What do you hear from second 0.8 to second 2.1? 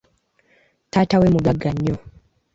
Taata we mugagga nnyo.